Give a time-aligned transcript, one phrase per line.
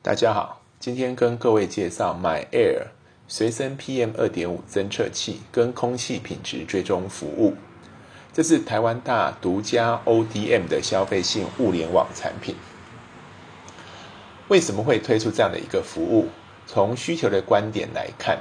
[0.00, 2.86] 大家好，今天跟各位介绍 My Air
[3.26, 7.56] 随身 PM 二点五侦测器跟空气品质追踪服务。
[8.32, 12.54] 这是台湾大独家 ODM 的消费性物联网产品。
[14.46, 16.28] 为什么会推出这样的一个服务？
[16.64, 18.38] 从需求的观点来看，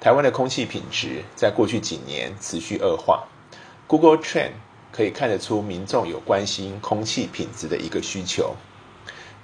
[0.00, 3.28] 台湾的空气品质在过去几年持续恶化。
[3.86, 4.52] Google Trend
[4.90, 8.56] 可以看得出民众有关心空气品质的一个需求。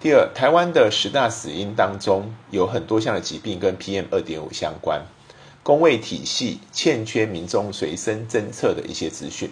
[0.02, 5.04] 第二，台湾的十大死因当中有很多项的疾病跟 PM 二点五相关，
[5.62, 9.50] 工卫体系欠缺民众随身侦测的一些资讯。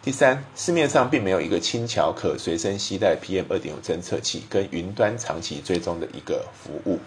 [0.00, 6.98] 第三，市面上并没有一个轻巧可随身携带 PM 二点五侦测器跟云端长期追踪的一个服务。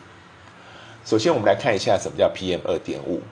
[1.04, 3.24] 首先，我们来看一下什么叫 PM 二点五。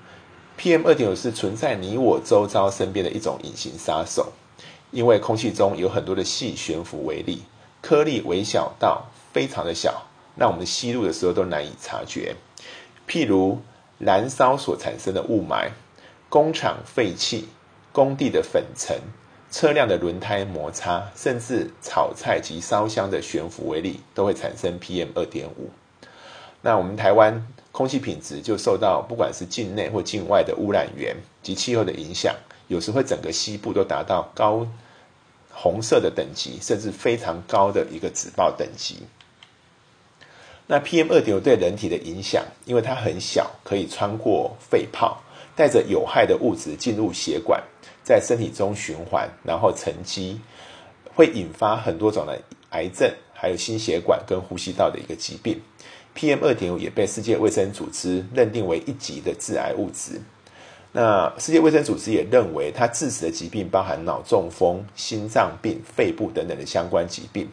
[0.58, 4.34] PM 二点五是存在你我周遭身边的一种隐形杀手，
[4.90, 7.44] 因为空气中有很多的细悬浮微粒。
[7.86, 12.36] 颗粒微小到非常的小，让我们吸入的时候都难以察觉。
[13.08, 13.60] 譬如
[14.00, 15.70] 燃烧所产生的雾霾、
[16.28, 17.48] 工厂废气、
[17.92, 18.98] 工地的粉尘、
[19.52, 25.70] 车辆的轮胎摩擦，甚至炒菜及烧香的悬浮微粒，都会产生 PM 二点五。
[26.64, 32.36] 那我们台湾空气品质就受到不管是境内或境外的污染源及气候的影响，
[32.68, 34.66] 有时会整个西部都达到高。
[35.58, 38.98] 红色的等级，甚至非常高的一个紫报等级。
[40.68, 45.24] 那 PM 二点五对人体的影响，因为它很小，可以穿过肺泡，
[45.56, 47.64] 带着有害的物质进入血管，
[48.04, 50.42] 在身体中循环，然后沉积，
[51.14, 55.62] 会引发很多种的癌症，还有心血管跟呼吸道的一个疾病。
[56.16, 60.20] PM 二点五也被世界卫生组织认定为一级的致癌物质。
[60.98, 67.50] 那世界卫生组织也认为，它致死的疾病包含脑中风、心脏病、肺部等等的相关疾病。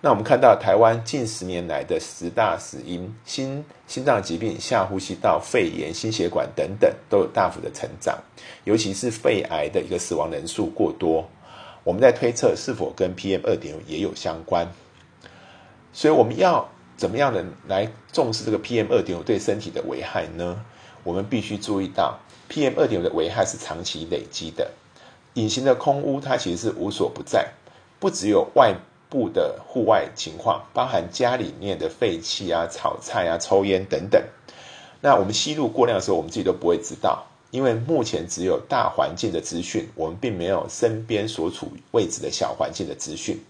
[0.00, 8.18] 那我们看到台湾近十年来的十大死因，心心脏疾病、下呼吸道、肺炎、心血管等等都有大幅的成长，
[8.64, 11.28] 尤其是肺癌的一个死亡人数过多。
[11.84, 14.66] 我们在推测是否跟 PM 二点五也有相关。
[15.92, 20.64] 所以我们要怎么样的来重视这个 PM 二点五对身体的危害呢？
[21.04, 22.18] 我们必须注意到。
[22.50, 24.70] PM 二点五的危害是长期累积的，
[25.34, 27.48] 隐形的空污它其实是无所不在，
[28.00, 28.74] 不只有外
[29.08, 34.20] 部的户外情况，包含家里面的废气啊、炒菜啊、抽烟等等。
[35.00, 43.40] 那我们吸入过量的时候，我们自己都不会知道，因为目前只有大环境的资讯，我们并没有身边所处位置的小环境的资讯。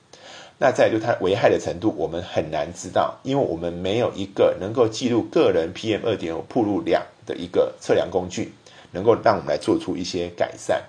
[0.58, 8.52] 那再就它危害的程度，我们很难知道，因为我们没有一个能够记录个人 PM 二点五铺入量的一个测量工具。
[8.92, 10.82] 能够让我们来做出一些改善。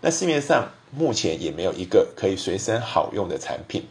[0.00, 3.86] 那市面上目前也没有一个可以随身好用的产品，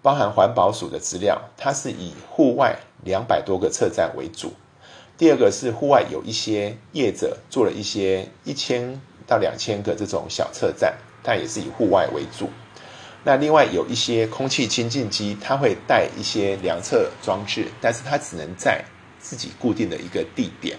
[0.00, 4.52] 包含环保署的资料，它是以户外两百多个测站为主。
[5.18, 12.48] 第二个是户外有一些业者做了一些一千到两千个这种小测站，但也是以户外为主。
[13.24, 18.84] 那另外有一些空气清净机，它会带一些量测装置，但是它只能在
[19.22, 20.76] 自己固定的一个地点。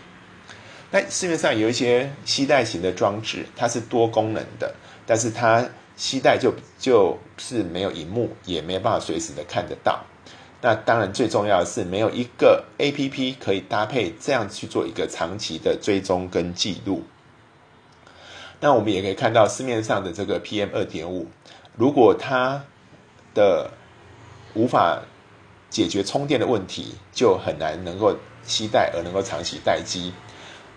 [0.91, 4.75] 那市面上有一些吸带型的装置，它是多功能的，
[5.07, 10.03] 但是它吸带就就是没有荧幕，也没办法随时的看得到。
[10.61, 17.03] 那当然最重要的是没有一个 A P P 可以搭配这样去做一个长期的追踪跟记录。
[18.59, 21.27] 那我们也可以看到市面上的这个 P M 二点五，
[21.75, 22.63] 如果它
[23.33, 23.71] 的
[24.53, 25.01] 无法
[25.69, 28.15] 解决充电的问题，就很难能够
[28.45, 30.13] 期待而能够长期待机。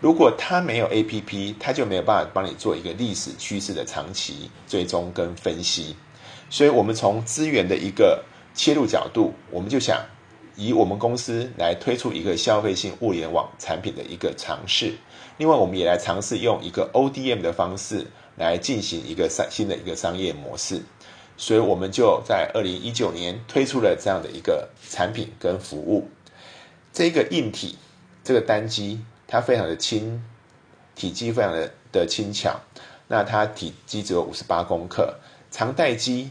[0.00, 5.96] 如果它没有 A P P，它就没有办法帮你做一个历史趋势的长期追踪跟分析。
[6.50, 8.22] 所以，我们从资源的一个
[8.54, 10.04] 切入角度，我们就想
[10.54, 14.94] 以我们公司来推出一个消费性物联网产品的一个尝试。
[15.38, 18.06] 另外，我们也来尝试用一个 O D M 的方式
[18.36, 20.82] 来进行一个商新的一个商业模式。
[21.38, 26.08] 所以，我们就在二零一九年推出了这样的一个产品跟服务。
[26.96, 27.76] 这个硬体，
[28.24, 29.04] 这个单机。
[29.28, 30.22] 它非常的轻，
[30.94, 32.60] 体积非常的的轻巧，
[33.08, 35.16] 那它体积只有五十八公克，
[35.50, 36.30] 长待机，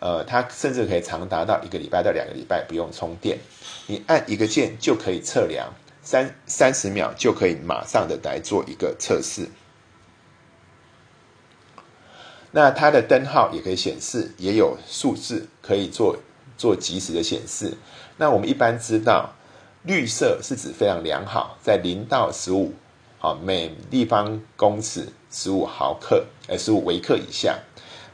[0.00, 3.38] 呃，它甚至可以长达到一个礼拜到两个礼拜不用充电，
[3.86, 5.72] 你按一个键就可以测量，
[6.02, 9.48] 三三十秒就可以马上的来做一个测试。
[12.50, 16.18] 那它的灯号也可以显示，也有数字可以做
[16.58, 17.78] 做及时的显示。
[18.16, 19.36] 那我们一般知道。
[19.84, 22.72] 绿色是指非常良好，在零到十五，
[23.18, 27.58] 好每立方公尺十五毫克，呃十五微克以下。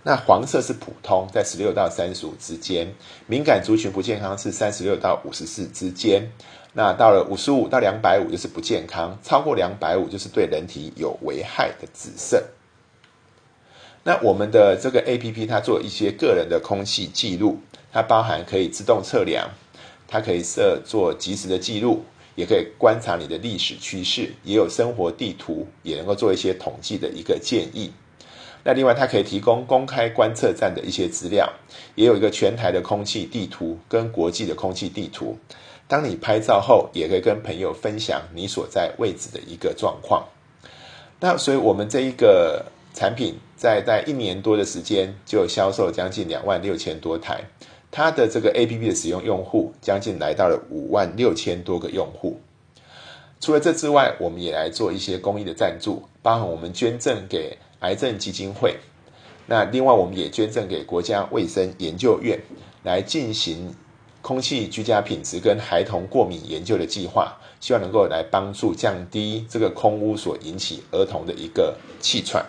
[0.03, 2.95] 那黄色是普通，在十六到三十五之间，
[3.27, 6.31] 敏感族群不健康是三十六到五十四之间。
[6.73, 12.45] 那到了五十五到两百五就是不健康，超过两百五就是对人体有危害的紫色。
[14.05, 17.59] 那我们的这个 A P P 它做一些个人的空气记录，
[17.93, 19.51] 它包含可以自动测量，
[20.09, 22.03] 它可以设做及时的记录，
[22.35, 27.93] 也可以观察你的历史趋势，也有生活地图，也能够做一些统计的一个建议。
[28.65, 31.53] 那另外，它可以提供公开观测站的一些资料，
[31.95, 35.39] 也有一个全台的空气地图跟国际的空气地图。
[35.87, 40.27] 当你拍照后，也可以跟朋友分享你所在位置的一个状况。
[41.21, 47.45] 那所以，我们这一个产品在在一年多的时间，就销售将近两万六千多台。
[47.91, 52.41] 它的这个 A P P 的使用用户将近来到了五万六千多个用户。
[53.41, 57.59] 除了这之外，我们也来做一些公益的赞助，包含我们捐赠给。
[57.81, 58.77] 癌症基金会，
[59.47, 62.37] 那另外我们也捐赠给国家卫生研究院
[62.83, 63.73] 来进行
[64.21, 72.45] 空气居家品质跟孩童过敏研究的计划，希望能够来帮助降低这个空污所引起儿童的一个气喘。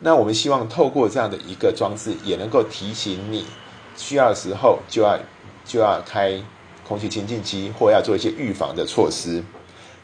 [0.00, 3.46] 那我们希望透过这样的一个装置，也能够提醒你
[3.96, 5.18] 需要的时候就要
[5.64, 6.40] 就要开
[6.86, 9.42] 空气清净机，或要做一些预防的措施。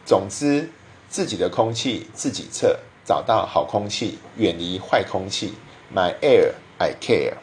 [0.04, 0.70] 总之，
[1.08, 2.78] 自己的空气自己测。
[3.06, 5.52] 找到好空气，远离坏空气。
[5.94, 7.34] My air, I care。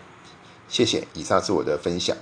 [0.67, 2.17] 谢谢，以上是我的分享。